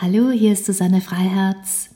Hallo, 0.00 0.30
hier 0.30 0.52
ist 0.52 0.64
Susanne 0.64 1.00
Freiherz. 1.00 1.90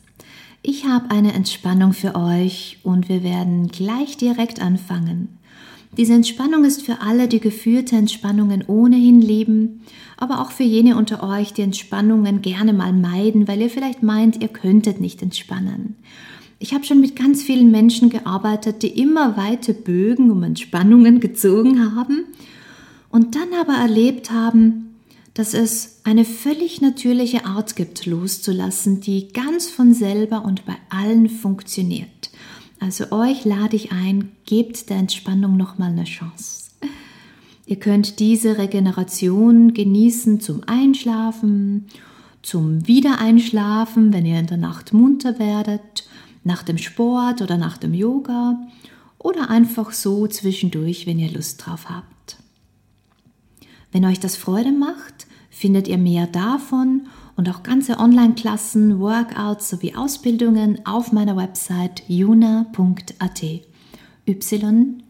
Ich 0.60 0.86
habe 0.86 1.12
eine 1.12 1.34
Entspannung 1.34 1.92
für 1.92 2.16
euch 2.16 2.78
und 2.82 3.08
wir 3.08 3.22
werden 3.22 3.68
gleich 3.68 4.16
direkt 4.16 4.60
anfangen. 4.60 5.38
Diese 5.96 6.12
Entspannung 6.12 6.64
ist 6.64 6.82
für 6.82 7.00
alle, 7.00 7.28
die 7.28 7.38
geführte 7.38 7.94
Entspannungen 7.94 8.64
ohnehin 8.66 9.20
lieben, 9.20 9.82
aber 10.16 10.40
auch 10.40 10.50
für 10.50 10.64
jene 10.64 10.96
unter 10.96 11.22
euch, 11.22 11.52
die 11.52 11.62
Entspannungen 11.62 12.42
gerne 12.42 12.72
mal 12.72 12.92
meiden, 12.92 13.46
weil 13.46 13.60
ihr 13.60 13.70
vielleicht 13.70 14.02
meint, 14.02 14.42
ihr 14.42 14.48
könntet 14.48 15.00
nicht 15.00 15.22
entspannen. 15.22 15.94
Ich 16.58 16.74
habe 16.74 16.82
schon 16.82 17.00
mit 17.00 17.14
ganz 17.14 17.44
vielen 17.44 17.70
Menschen 17.70 18.10
gearbeitet, 18.10 18.82
die 18.82 19.00
immer 19.00 19.36
weite 19.36 19.74
Bögen 19.74 20.32
um 20.32 20.42
Entspannungen 20.42 21.20
gezogen 21.20 21.94
haben 21.94 22.24
und 23.10 23.36
dann 23.36 23.54
aber 23.60 23.74
erlebt 23.74 24.32
haben, 24.32 24.91
dass 25.34 25.54
es 25.54 26.00
eine 26.04 26.24
völlig 26.24 26.80
natürliche 26.80 27.46
Art 27.46 27.76
gibt, 27.76 28.06
loszulassen, 28.06 29.00
die 29.00 29.28
ganz 29.28 29.70
von 29.70 29.94
selber 29.94 30.44
und 30.44 30.66
bei 30.66 30.76
allen 30.90 31.28
funktioniert. 31.28 32.30
Also 32.80 33.12
euch 33.12 33.44
lade 33.44 33.76
ich 33.76 33.92
ein, 33.92 34.32
gebt 34.44 34.90
der 34.90 34.96
Entspannung 34.98 35.56
nochmal 35.56 35.90
eine 35.90 36.04
Chance. 36.04 36.70
Ihr 37.64 37.76
könnt 37.76 38.18
diese 38.18 38.58
Regeneration 38.58 39.72
genießen 39.72 40.40
zum 40.40 40.62
Einschlafen, 40.66 41.86
zum 42.42 42.86
Wiedereinschlafen, 42.86 44.12
wenn 44.12 44.26
ihr 44.26 44.38
in 44.38 44.48
der 44.48 44.56
Nacht 44.56 44.92
munter 44.92 45.38
werdet, 45.38 46.04
nach 46.44 46.64
dem 46.64 46.76
Sport 46.76 47.40
oder 47.40 47.56
nach 47.56 47.78
dem 47.78 47.94
Yoga 47.94 48.58
oder 49.18 49.48
einfach 49.48 49.92
so 49.92 50.26
zwischendurch, 50.26 51.06
wenn 51.06 51.20
ihr 51.20 51.30
Lust 51.30 51.64
drauf 51.64 51.88
habt. 51.88 52.11
Wenn 53.92 54.04
euch 54.06 54.18
das 54.18 54.36
Freude 54.36 54.72
macht, 54.72 55.26
findet 55.50 55.86
ihr 55.86 55.98
mehr 55.98 56.26
davon 56.26 57.06
und 57.36 57.48
auch 57.48 57.62
ganze 57.62 57.98
Online-Klassen, 57.98 58.98
Workouts 58.98 59.68
sowie 59.68 59.94
Ausbildungen 59.94 60.84
auf 60.86 61.12
meiner 61.12 61.36
Website 61.36 62.02
yuna.at. 62.08 63.42
Y-U-N-A.at. 64.26 65.02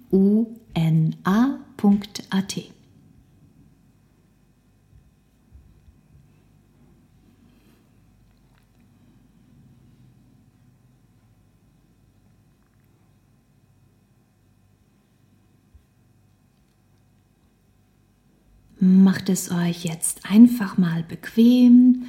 Macht 18.84 19.28
es 19.28 19.52
euch 19.52 19.84
jetzt 19.84 20.28
einfach 20.28 20.76
mal 20.76 21.04
bequem, 21.04 22.06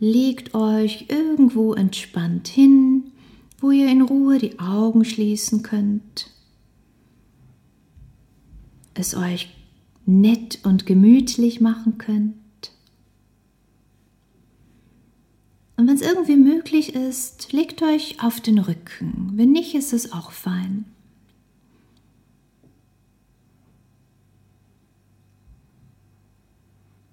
legt 0.00 0.54
euch 0.54 1.06
irgendwo 1.08 1.72
entspannt 1.72 2.46
hin, 2.46 3.04
wo 3.58 3.70
ihr 3.70 3.88
in 3.88 4.02
Ruhe 4.02 4.36
die 4.36 4.58
Augen 4.58 5.06
schließen 5.06 5.62
könnt, 5.62 6.30
es 8.92 9.14
euch 9.14 9.48
nett 10.04 10.58
und 10.62 10.84
gemütlich 10.84 11.62
machen 11.62 11.96
könnt. 11.96 12.34
Und 15.78 15.88
wenn 15.88 15.94
es 15.94 16.02
irgendwie 16.02 16.36
möglich 16.36 16.94
ist, 16.94 17.50
legt 17.54 17.80
euch 17.80 18.22
auf 18.22 18.42
den 18.42 18.58
Rücken. 18.58 19.30
Wenn 19.36 19.52
nicht, 19.52 19.74
ist 19.74 19.94
es 19.94 20.12
auch 20.12 20.32
fein. 20.32 20.84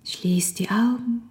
Schließt 0.07 0.59
die 0.59 0.69
Augen. 0.69 1.23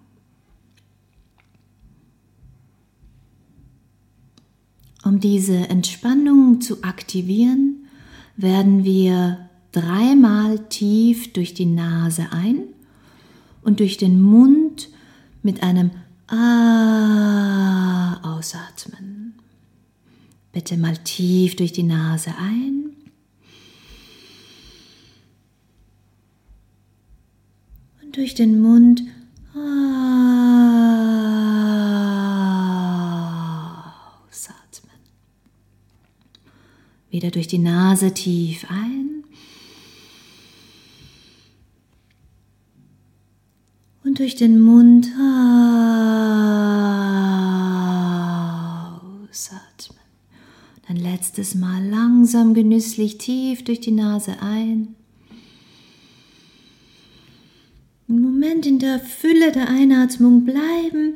Um 5.03 5.19
diese 5.19 5.57
Entspannung 5.71 6.61
zu 6.61 6.83
aktivieren, 6.83 7.87
werden 8.37 8.85
wir 8.85 9.49
dreimal 9.73 10.59
tief 10.69 11.33
durch 11.33 11.55
die 11.55 11.65
Nase 11.65 12.27
ein 12.33 12.65
und 13.63 13.81
durch 13.81 13.97
den 13.97 14.21
Mund 14.21 14.91
mit 15.43 15.63
einem 15.63 15.91
Ah 16.27 18.21
ausatmen. 18.37 19.37
Bitte 20.53 20.77
mal 20.77 20.99
tief 20.99 21.57
durch 21.57 21.73
die 21.73 21.83
Nase 21.83 22.35
ein 22.39 22.86
durch 28.17 28.35
den 28.35 28.61
Mund 28.63 29.03
ausatmen. 34.33 34.97
Wieder 37.11 37.31
durch 37.31 37.47
die 37.47 37.59
Nase 37.59 38.15
tief 38.15 38.65
ein. 38.71 39.23
Und 44.03 44.19
durch 44.19 44.35
den 44.35 44.61
Mund 44.61 45.09
ausatmen. 49.29 49.99
Dann 50.89 50.97
letztes 50.97 51.55
Mal 51.55 51.85
langsam 51.87 52.55
genüsslich 52.55 53.19
tief 53.19 53.63
durch 53.63 53.81
die 53.81 53.91
Nase 53.91 54.41
ein. 54.41 54.97
einen 58.09 58.36
Moment 58.47 58.67
in 58.67 58.79
der 58.79 59.01
Fülle 59.01 59.51
der 59.51 59.69
Einatmung 59.69 60.45
bleiben 60.45 61.15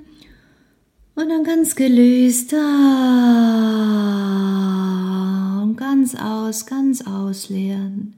und 1.14 1.28
dann 1.28 1.44
ganz 1.44 1.76
gelöst 1.76 2.52
und 2.52 2.58
ganz 5.76 6.16
aus, 6.16 6.66
ganz 6.66 7.06
ausleeren. 7.06 8.14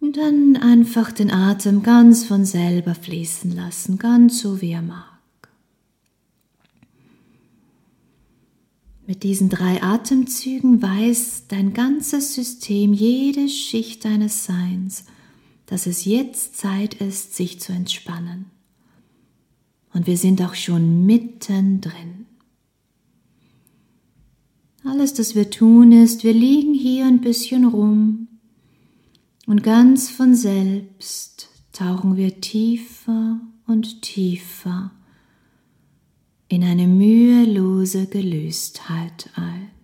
Und 0.00 0.16
dann 0.16 0.56
einfach 0.56 1.12
den 1.12 1.30
Atem 1.30 1.82
ganz 1.82 2.24
von 2.24 2.46
selber 2.46 2.94
fließen 2.94 3.54
lassen, 3.54 3.98
ganz 3.98 4.40
so 4.40 4.62
wie 4.62 4.70
er 4.70 4.80
mag. 4.80 5.04
Mit 9.06 9.24
diesen 9.24 9.50
drei 9.50 9.82
Atemzügen 9.82 10.80
weiß 10.80 11.48
dein 11.48 11.74
ganzes 11.74 12.34
System, 12.34 12.94
jede 12.94 13.50
Schicht 13.50 14.06
deines 14.06 14.46
Seins, 14.46 15.04
dass 15.66 15.86
es 15.86 16.04
jetzt 16.04 16.56
Zeit 16.56 16.94
ist, 16.94 17.34
sich 17.34 17.60
zu 17.60 17.72
entspannen. 17.72 18.46
Und 19.92 20.06
wir 20.06 20.16
sind 20.16 20.42
auch 20.42 20.54
schon 20.54 21.06
mittendrin. 21.06 22.26
Alles, 24.84 25.18
was 25.18 25.34
wir 25.34 25.50
tun, 25.50 25.90
ist, 25.90 26.22
wir 26.22 26.32
liegen 26.32 26.74
hier 26.74 27.06
ein 27.06 27.20
bisschen 27.20 27.64
rum 27.64 28.28
und 29.46 29.62
ganz 29.62 30.10
von 30.10 30.34
selbst 30.34 31.48
tauchen 31.72 32.16
wir 32.16 32.40
tiefer 32.40 33.40
und 33.66 34.02
tiefer 34.02 34.92
in 36.48 36.62
eine 36.62 36.86
mühelose 36.86 38.06
Gelöstheit 38.06 39.30
ein. 39.34 39.75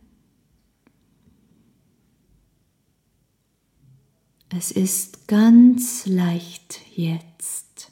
Es 4.54 4.70
ist 4.70 5.28
ganz 5.28 6.04
leicht 6.04 6.80
jetzt 6.94 7.90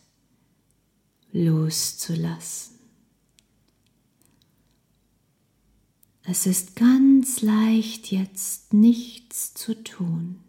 loszulassen. 1.32 2.78
Es 6.22 6.44
ist 6.44 6.76
ganz 6.76 7.40
leicht 7.40 8.12
jetzt 8.12 8.74
nichts 8.74 9.54
zu 9.54 9.82
tun. 9.82 10.40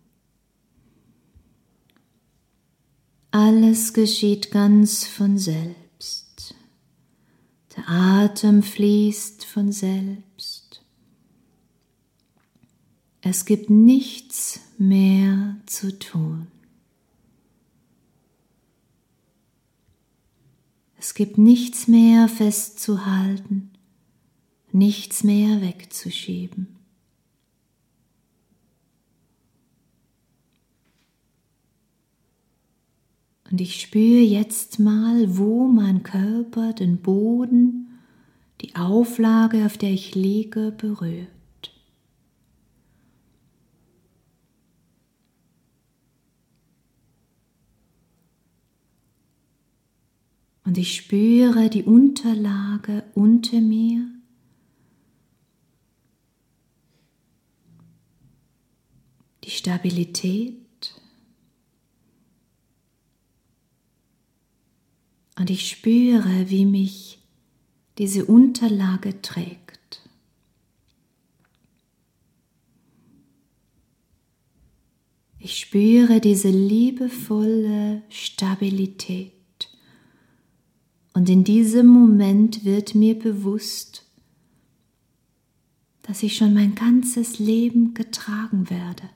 Alles 3.32 3.94
geschieht 3.94 4.52
ganz 4.52 5.08
von 5.08 5.38
selbst. 5.38 6.56
Der 7.78 7.88
Atem 7.88 8.64
fließt 8.64 9.46
von 9.46 9.72
selbst. 9.72 10.84
Es 13.22 13.46
gibt 13.46 13.70
nichts 13.70 14.60
mehr 14.78 15.51
zu 15.72 15.98
tun. 15.98 16.48
Es 20.98 21.16
gibt 21.16 21.38
nichts 21.38 21.88
mehr 21.88 22.28
festzuhalten, 22.28 23.72
nichts 24.72 25.24
mehr 25.24 25.62
wegzuschieben. 25.62 26.68
Und 33.50 33.60
ich 33.60 33.82
spüre 33.82 34.22
jetzt 34.22 34.80
mal, 34.80 35.38
wo 35.38 35.68
mein 35.68 36.04
Körper 36.04 36.72
den 36.74 36.98
Boden, 36.98 38.00
die 38.62 38.76
Auflage, 38.76 39.66
auf 39.66 39.78
der 39.78 39.92
ich 39.92 40.16
liege, 40.16 40.72
berührt. 40.72 41.41
Und 50.72 50.78
ich 50.78 50.96
spüre 50.96 51.70
die 51.70 51.84
Unterlage 51.84 53.04
unter 53.14 53.60
mir. 53.60 54.08
Die 59.44 59.50
Stabilität. 59.50 60.96
Und 65.38 65.50
ich 65.50 65.68
spüre, 65.68 66.50
wie 66.50 66.66
mich 66.66 67.20
diese 67.98 68.24
Unterlage 68.24 69.22
trägt. 69.22 70.10
Ich 75.38 75.60
spüre 75.60 76.22
diese 76.22 76.50
liebevolle 76.50 78.04
Stabilität. 78.08 79.41
Und 81.14 81.30
in 81.30 81.44
diesem 81.44 81.88
Moment 81.88 82.64
wird 82.64 82.96
mir 82.96 83.18
bewusst, 83.18 84.06
dass 86.04 86.24
ich 86.24 86.36
schon 86.36 86.54
mein 86.54 86.76
ganzes 86.76 87.40
Leben 87.40 87.94
getragen 87.94 88.70
werde. 88.70 89.10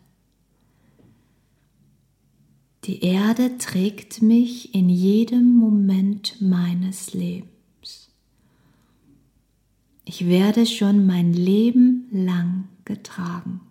Die 2.85 3.01
Erde 3.01 3.57
trägt 3.57 4.21
mich 4.21 4.75
in 4.75 4.89
jedem 4.89 5.55
Moment 5.55 6.39
meines 6.39 7.13
Lebens. 7.13 8.11
Ich 10.03 10.27
werde 10.27 10.67
schon 10.67 11.07
mein 11.07 11.33
Leben 11.33 12.07
lang 12.11 12.65
getragen. 12.85 13.61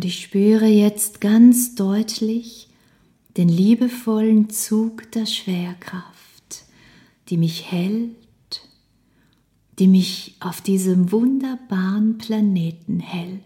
Und 0.00 0.06
ich 0.06 0.22
spüre 0.22 0.64
jetzt 0.66 1.20
ganz 1.20 1.74
deutlich 1.74 2.70
den 3.36 3.50
liebevollen 3.50 4.48
Zug 4.48 5.12
der 5.12 5.26
Schwerkraft, 5.26 6.64
die 7.28 7.36
mich 7.36 7.70
hält 7.70 8.16
die 9.80 9.86
mich 9.86 10.36
auf 10.40 10.60
diesem 10.60 11.10
wunderbaren 11.10 12.18
Planeten 12.18 13.00
hält. 13.00 13.40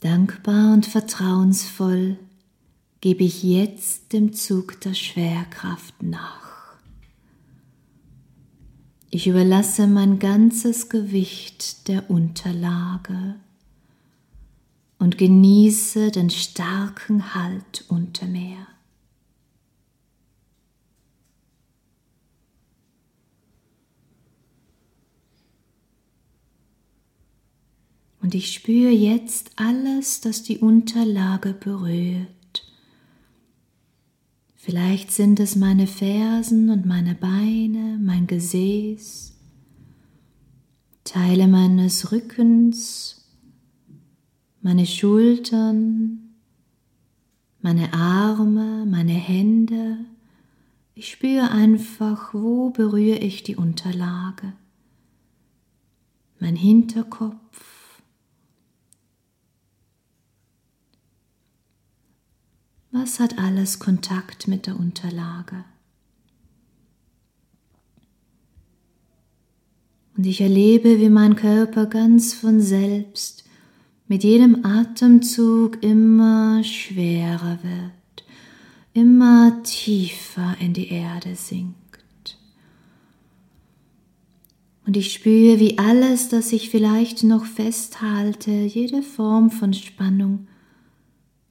Dankbar 0.00 0.72
und 0.72 0.84
vertrauensvoll 0.84 2.18
gebe 3.00 3.22
ich 3.22 3.44
jetzt 3.44 4.12
dem 4.12 4.32
Zug 4.32 4.80
der 4.80 4.94
Schwerkraft 4.94 6.02
nach. 6.02 6.41
Ich 9.14 9.26
überlasse 9.26 9.86
mein 9.86 10.18
ganzes 10.18 10.88
Gewicht 10.88 11.86
der 11.86 12.08
Unterlage 12.08 13.34
und 14.98 15.18
genieße 15.18 16.10
den 16.10 16.30
starken 16.30 17.34
Halt 17.34 17.84
unter 17.88 18.24
mir. 18.24 18.66
Und 28.22 28.34
ich 28.34 28.54
spüre 28.54 28.92
jetzt 28.92 29.50
alles, 29.56 30.22
das 30.22 30.42
die 30.42 30.56
Unterlage 30.56 31.52
berührt. 31.52 32.28
Vielleicht 34.64 35.10
sind 35.10 35.40
es 35.40 35.56
meine 35.56 35.88
Fersen 35.88 36.70
und 36.70 36.86
meine 36.86 37.16
Beine, 37.16 37.98
mein 38.00 38.28
Gesäß, 38.28 39.36
Teile 41.02 41.48
meines 41.48 42.12
Rückens, 42.12 43.28
meine 44.60 44.86
Schultern, 44.86 46.36
meine 47.60 47.92
Arme, 47.92 48.86
meine 48.86 49.14
Hände. 49.14 49.96
Ich 50.94 51.10
spüre 51.10 51.50
einfach, 51.50 52.32
wo 52.32 52.70
berühre 52.70 53.18
ich 53.18 53.42
die 53.42 53.56
Unterlage. 53.56 54.52
Mein 56.38 56.54
Hinterkopf, 56.54 57.71
Was 63.02 63.18
hat 63.18 63.36
alles 63.36 63.80
Kontakt 63.80 64.46
mit 64.46 64.68
der 64.68 64.78
Unterlage? 64.78 65.64
Und 70.16 70.24
ich 70.24 70.40
erlebe, 70.40 71.00
wie 71.00 71.08
mein 71.08 71.34
Körper 71.34 71.86
ganz 71.86 72.32
von 72.32 72.60
selbst 72.60 73.42
mit 74.06 74.22
jedem 74.22 74.64
Atemzug 74.64 75.82
immer 75.82 76.62
schwerer 76.62 77.58
wird, 77.64 78.24
immer 78.92 79.60
tiefer 79.64 80.54
in 80.60 80.72
die 80.72 80.90
Erde 80.92 81.34
sinkt. 81.34 82.38
Und 84.86 84.96
ich 84.96 85.12
spüre, 85.12 85.58
wie 85.58 85.76
alles, 85.76 86.28
das 86.28 86.52
ich 86.52 86.70
vielleicht 86.70 87.24
noch 87.24 87.46
festhalte, 87.46 88.52
jede 88.52 89.02
Form 89.02 89.50
von 89.50 89.72
Spannung, 89.72 90.46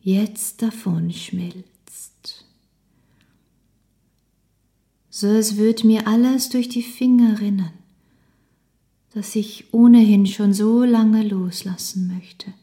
jetzt 0.02 0.62
davon 0.62 1.12
schmilzt. 1.12 2.46
So 5.10 5.28
es 5.28 5.58
wird 5.58 5.84
mir 5.84 6.08
alles 6.08 6.50
durch 6.50 6.70
die 6.70 6.82
Finger 6.82 7.40
rinnen, 7.40 7.72
das 9.14 9.36
ich 9.36 9.74
ohnehin 9.74 10.26
schon 10.26 10.54
so 10.54 10.84
lange 10.84 11.24
loslassen 11.24 12.08
möchte. 12.08 12.54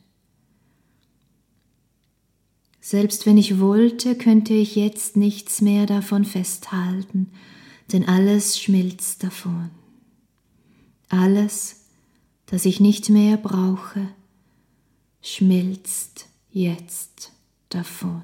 Selbst 2.80 3.26
wenn 3.26 3.36
ich 3.36 3.60
wollte, 3.60 4.16
könnte 4.16 4.54
ich 4.54 4.74
jetzt 4.74 5.14
nichts 5.14 5.60
mehr 5.60 5.84
davon 5.84 6.24
festhalten, 6.24 7.30
denn 7.92 8.08
alles 8.08 8.58
schmilzt 8.58 9.22
davon. 9.22 9.70
Alles, 11.10 11.84
das 12.46 12.64
ich 12.64 12.80
nicht 12.80 13.10
mehr 13.10 13.36
brauche, 13.36 14.08
schmilzt 15.20 16.28
jetzt 16.58 17.32
davon. 17.68 18.22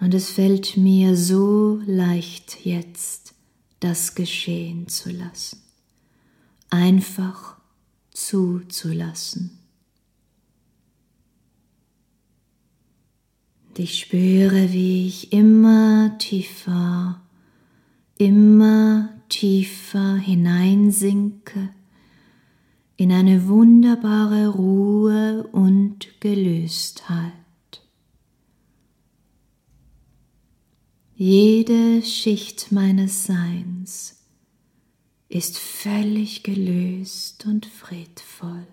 Und 0.00 0.12
es 0.14 0.30
fällt 0.30 0.76
mir 0.76 1.16
so 1.16 1.80
leicht 1.86 2.64
jetzt, 2.64 3.34
das 3.80 4.14
geschehen 4.14 4.88
zu 4.88 5.10
lassen, 5.10 5.62
einfach 6.70 7.56
zuzulassen. 8.10 9.58
Und 13.68 13.78
ich 13.78 13.98
spüre, 13.98 14.72
wie 14.72 15.06
ich 15.06 15.32
immer 15.32 16.16
tiefer, 16.18 17.20
immer 18.18 19.13
tiefer 19.28 20.16
hineinsinke 20.16 21.70
in 22.96 23.12
eine 23.12 23.48
wunderbare 23.48 24.48
Ruhe 24.48 25.48
und 25.52 26.20
Gelöstheit. 26.20 27.32
Jede 31.16 32.02
Schicht 32.02 32.72
meines 32.72 33.24
Seins 33.24 34.24
ist 35.28 35.58
völlig 35.58 36.42
gelöst 36.42 37.46
und 37.46 37.66
friedvoll. 37.66 38.66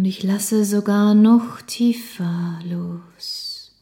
Und 0.00 0.06
ich 0.06 0.22
lasse 0.22 0.64
sogar 0.64 1.14
noch 1.14 1.60
tiefer 1.60 2.58
los, 2.64 3.78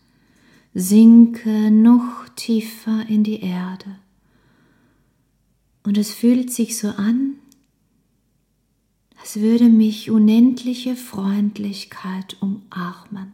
sinke 0.74 1.70
noch 1.70 2.28
tiefer 2.34 3.06
in 3.08 3.22
die 3.22 3.40
Erde. 3.40 4.00
Und 5.84 5.96
es 5.96 6.10
fühlt 6.12 6.52
sich 6.52 6.76
so 6.76 6.88
an, 6.88 7.34
als 9.20 9.36
würde 9.36 9.68
mich 9.68 10.10
unendliche 10.10 10.96
Freundlichkeit 10.96 12.36
umarmen, 12.40 13.32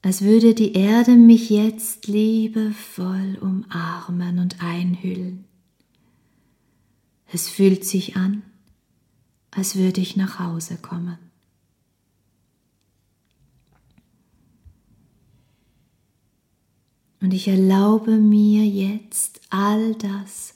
als 0.00 0.22
würde 0.22 0.54
die 0.54 0.72
Erde 0.72 1.14
mich 1.16 1.50
jetzt 1.50 2.06
liebevoll 2.06 3.36
umarmen 3.38 4.38
und 4.38 4.62
einhüllen. 4.62 5.44
Es 7.30 7.50
fühlt 7.50 7.84
sich 7.84 8.16
an, 8.16 8.42
als 9.52 9.76
würde 9.76 10.00
ich 10.00 10.16
nach 10.16 10.38
Hause 10.38 10.76
kommen. 10.76 11.18
Und 17.20 17.32
ich 17.32 17.46
erlaube 17.46 18.16
mir 18.16 18.66
jetzt 18.66 19.40
all 19.50 19.94
das 19.94 20.54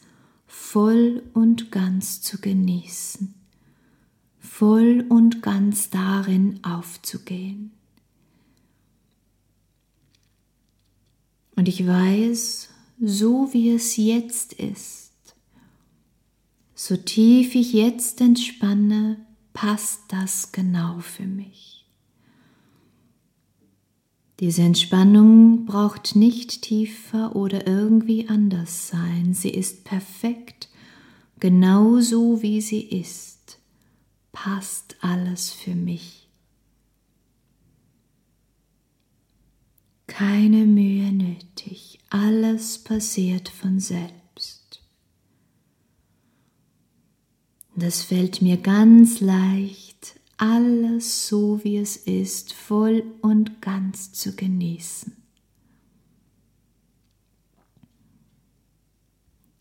voll 0.49 1.23
und 1.33 1.71
ganz 1.71 2.23
zu 2.23 2.41
genießen, 2.41 3.35
voll 4.41 5.07
und 5.09 5.43
ganz 5.43 5.91
darin 5.91 6.59
aufzugehen. 6.65 7.71
Und 11.55 11.69
ich 11.69 11.87
weiß, 11.87 12.69
so 13.01 13.53
wie 13.53 13.71
es 13.71 13.97
jetzt 13.97 14.55
ist, 14.55 15.06
so 16.79 16.95
tief 16.95 17.55
ich 17.55 17.73
jetzt 17.73 18.21
entspanne, 18.21 19.17
passt 19.55 20.03
das 20.09 20.53
genau 20.53 21.01
für 21.01 21.25
mich. 21.25 21.87
Diese 24.41 24.61
Entspannung 24.61 25.65
braucht 25.65 26.15
nicht 26.15 26.61
tiefer 26.61 27.35
oder 27.35 27.67
irgendwie 27.67 28.29
anders 28.29 28.89
sein. 28.89 29.33
Sie 29.33 29.49
ist 29.49 29.85
perfekt, 29.85 30.69
genauso 31.41 32.43
wie 32.43 32.61
sie 32.61 32.83
ist. 32.83 33.59
Passt 34.33 34.97
alles 35.01 35.51
für 35.51 35.75
mich. 35.75 36.29
Keine 40.07 40.67
Mühe 40.67 41.11
nötig, 41.11 42.01
alles 42.11 42.85
passiert 42.85 43.49
von 43.49 43.81
selbst. 43.81 44.26
Das 47.79 48.03
fällt 48.03 48.41
mir 48.41 48.57
ganz 48.57 49.21
leicht, 49.21 50.19
alles 50.39 51.29
so 51.29 51.63
wie 51.63 51.77
es 51.77 51.99
ist, 51.99 52.55
voll 52.55 53.05
und 53.21 53.61
ganz 53.61 54.15
zu 54.15 54.35
genießen. 54.35 55.13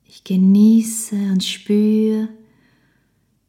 Ich 0.06 0.24
genieße 0.24 1.14
und 1.14 1.44
spüre, 1.44 2.30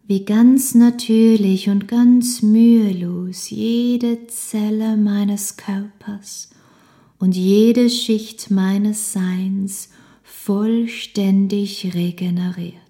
wie 0.04 0.24
ganz 0.24 0.74
natürlich 0.74 1.68
und 1.68 1.86
ganz 1.86 2.42
mühelos 2.42 3.50
jede 3.50 4.26
Zelle 4.26 4.96
meines 4.96 5.56
Körpers 5.56 6.50
und 7.18 7.36
jede 7.36 7.88
Schicht 7.88 8.50
meines 8.50 9.12
Seins 9.12 9.90
vollständig 10.24 11.94
regeneriert. 11.94 12.80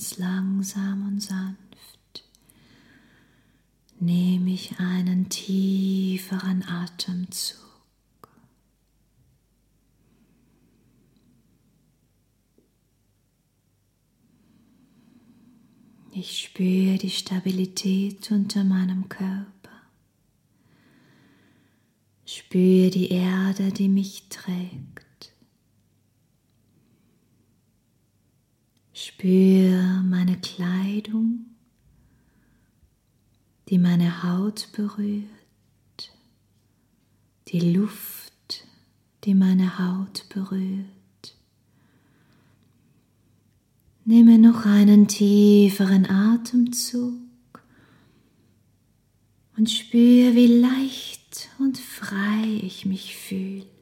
ganz 0.00 0.16
langsam 0.60 1.08
und 1.08 1.20
sanft 1.20 2.24
nehme 3.98 4.50
ich 4.50 4.78
einen 4.78 5.30
tieferen 5.30 6.62
Atemzug. 6.64 7.58
Ich 16.12 16.42
spüre 16.42 16.98
die 16.98 17.08
Stabilität 17.10 18.30
unter 18.30 18.62
meinem 18.64 19.08
Körper. 19.08 19.46
Spüre 22.26 22.90
die 22.90 23.10
Erde, 23.10 23.72
die 23.72 23.88
mich 23.88 24.28
trägt. 24.28 24.89
Spür 29.02 30.02
meine 30.02 30.38
Kleidung, 30.40 31.46
die 33.70 33.78
meine 33.78 34.22
Haut 34.22 34.68
berührt, 34.72 35.24
die 37.48 37.60
Luft, 37.60 38.66
die 39.24 39.34
meine 39.34 39.78
Haut 39.78 40.26
berührt. 40.28 40.84
Nehme 44.04 44.38
noch 44.38 44.66
einen 44.66 45.08
tieferen 45.08 46.04
Atemzug 46.04 47.14
und 49.56 49.70
spüre, 49.70 50.34
wie 50.34 50.60
leicht 50.60 51.48
und 51.58 51.78
frei 51.78 52.60
ich 52.62 52.84
mich 52.84 53.16
fühle. 53.16 53.79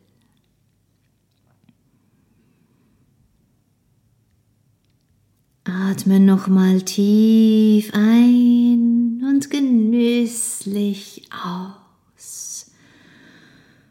Atme 5.68 6.18
nochmal 6.18 6.80
tief 6.80 7.92
ein 7.92 9.22
und 9.22 9.50
genüsslich 9.50 11.28
aus. 11.30 12.70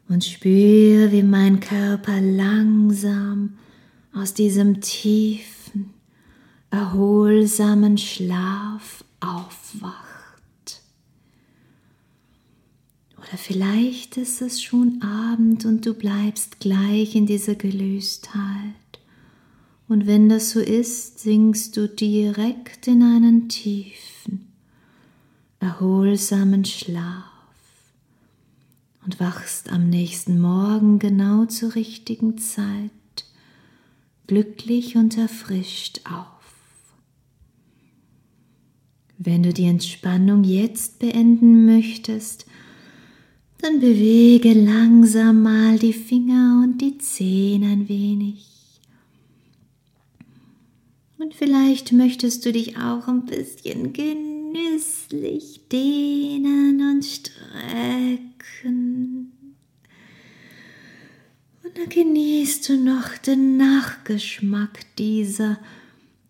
Und 0.10 0.25
spüre, 0.25 1.12
wie 1.12 1.22
mein 1.22 1.60
Körper 1.60 2.19
langsam 2.19 3.57
aus 4.12 4.34
diesem 4.34 4.81
tiefen, 4.81 5.93
erholsamen 6.72 8.00
Schlaf 8.00 9.03
aufwacht. 9.19 10.81
Oder 13.17 13.38
vielleicht 13.38 14.17
ist 14.17 14.41
es 14.41 14.63
schon 14.63 15.01
Abend 15.03 15.65
und 15.65 15.86
du 15.86 15.93
bleibst 15.93 16.60
gleich 16.60 17.13
in 17.13 17.27
dieser 17.27 17.53
Gelöstheit. 17.53 18.87
Und 19.88 20.06
wenn 20.06 20.27
das 20.27 20.51
so 20.51 20.60
ist, 20.60 21.20
sinkst 21.20 21.77
du 21.77 21.88
direkt 21.88 22.88
in 22.88 23.01
einen 23.01 23.48
tiefen, 23.48 24.48
erholsamen 25.60 26.65
Schlaf 26.65 27.24
und 29.06 29.20
wachst 29.22 29.72
am 29.72 29.89
nächsten 29.89 30.41
Morgen 30.41 31.00
genau 31.00 31.46
zur 31.46 31.75
richtigen 31.75 32.38
Zeit, 32.38 32.91
glücklich 34.27 34.98
und 34.98 35.17
erfrischt 35.17 36.01
auf. 36.03 36.27
Wenn 39.17 39.44
du 39.44 39.53
die 39.53 39.65
Entspannung 39.65 40.44
jetzt 40.44 41.00
beenden 41.00 41.65
möchtest, 41.65 42.46
dann 43.62 43.79
bewege 43.79 44.53
langsam 44.53 45.41
mal 45.41 45.79
die 45.79 45.94
Finger 45.94 46.62
und 46.63 46.79
die 46.79 46.98
Zehen 46.98 47.63
ein 47.63 47.88
wenig. 47.88 48.56
Und 51.19 51.33
vielleicht 51.33 51.91
möchtest 51.93 52.45
du 52.45 52.51
dich 52.51 52.77
auch 52.77 53.07
ein 53.07 53.25
bisschen 53.25 53.91
genüsslich 53.91 55.62
dehnen 55.71 56.79
und 56.79 57.03
strecken. 57.03 58.67
Und 61.63 61.77
dann 61.77 61.89
genießt 61.89 62.69
du 62.69 62.77
noch 62.77 63.17
den 63.17 63.57
Nachgeschmack 63.57 64.95
dieser 64.97 65.57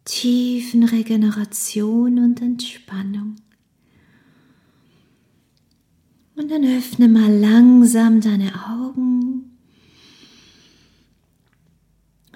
tiefen 0.06 0.84
Regeneration 0.84 2.20
und 2.20 2.41
Entspannung. 2.41 3.36
Und 6.36 6.50
dann 6.50 6.63
öffne 6.63 7.10
mal 7.10 7.32
langsam 7.32 8.22
deine 8.22 8.53
Augen 8.70 9.26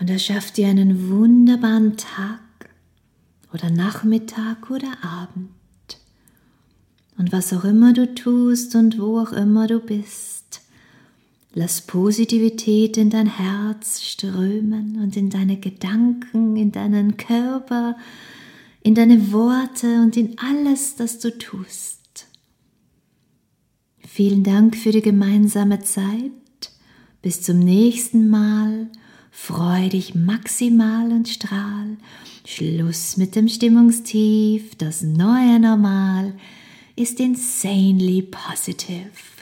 und 0.01 0.09
erschaff 0.09 0.49
dir 0.49 0.67
einen 0.67 1.09
wunderbaren 1.11 1.95
Tag 1.95 2.39
oder 3.53 3.69
Nachmittag 3.69 4.71
oder 4.71 4.91
Abend. 5.03 5.51
Und 7.19 7.31
was 7.31 7.53
auch 7.53 7.63
immer 7.63 7.93
du 7.93 8.11
tust 8.15 8.73
und 8.73 8.99
wo 8.99 9.19
auch 9.19 9.31
immer 9.31 9.67
du 9.67 9.79
bist, 9.79 10.61
lass 11.53 11.81
Positivität 11.81 12.97
in 12.97 13.11
dein 13.11 13.27
Herz 13.27 14.01
strömen 14.01 14.99
und 15.03 15.15
in 15.17 15.29
deine 15.29 15.57
Gedanken, 15.57 16.55
in 16.55 16.71
deinen 16.71 17.17
Körper, 17.17 17.95
in 18.81 18.95
deine 18.95 19.31
Worte 19.31 20.01
und 20.01 20.17
in 20.17 20.35
alles, 20.39 20.95
das 20.95 21.19
du 21.19 21.37
tust. 21.37 22.25
Vielen 23.99 24.43
Dank 24.43 24.75
für 24.75 24.91
die 24.91 25.03
gemeinsame 25.03 25.79
Zeit. 25.81 26.31
Bis 27.21 27.43
zum 27.43 27.59
nächsten 27.59 28.29
Mal. 28.29 28.89
Freu 29.31 29.89
dich 29.89 30.13
maximal 30.13 31.11
und 31.11 31.27
strahl. 31.27 31.97
Schluss 32.45 33.17
mit 33.17 33.35
dem 33.35 33.47
Stimmungstief. 33.47 34.75
Das 34.75 35.01
neue 35.01 35.59
Normal 35.59 36.33
ist 36.95 37.19
insanely 37.19 38.21
positive. 38.21 39.40